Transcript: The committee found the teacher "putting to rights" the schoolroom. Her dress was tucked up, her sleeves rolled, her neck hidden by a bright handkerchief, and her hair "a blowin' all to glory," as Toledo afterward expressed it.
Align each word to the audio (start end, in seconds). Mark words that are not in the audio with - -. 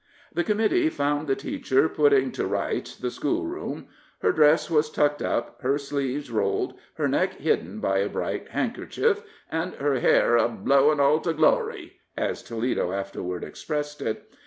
The 0.33 0.43
committee 0.43 0.89
found 0.89 1.27
the 1.27 1.35
teacher 1.35 1.87
"putting 1.87 2.31
to 2.31 2.47
rights" 2.47 2.95
the 2.95 3.11
schoolroom. 3.11 3.85
Her 4.23 4.31
dress 4.31 4.67
was 4.67 4.89
tucked 4.89 5.21
up, 5.21 5.61
her 5.61 5.77
sleeves 5.77 6.31
rolled, 6.31 6.73
her 6.95 7.07
neck 7.07 7.35
hidden 7.35 7.79
by 7.79 7.99
a 7.99 8.09
bright 8.09 8.47
handkerchief, 8.47 9.21
and 9.51 9.75
her 9.75 9.99
hair 9.99 10.37
"a 10.37 10.49
blowin' 10.49 10.99
all 10.99 11.19
to 11.19 11.33
glory," 11.33 11.99
as 12.17 12.41
Toledo 12.41 12.91
afterward 12.91 13.43
expressed 13.43 14.01
it. 14.01 14.33